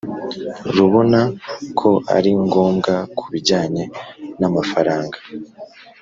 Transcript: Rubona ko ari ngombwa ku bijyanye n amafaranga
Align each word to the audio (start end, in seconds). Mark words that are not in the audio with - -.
Rubona 0.75 1.19
ko 1.79 1.89
ari 2.15 2.31
ngombwa 2.43 2.93
ku 3.17 3.25
bijyanye 3.33 3.83
n 4.39 4.41
amafaranga 4.49 5.17